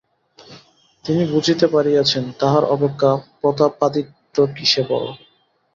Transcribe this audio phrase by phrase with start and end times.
[1.05, 3.11] তিনি বুঝিতে পারিয়াছেন তাঁহার অপেক্ষা
[3.39, 5.05] প্রতাপাদিত্য কিসে বড়!